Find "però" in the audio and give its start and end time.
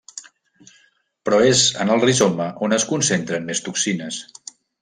1.27-1.41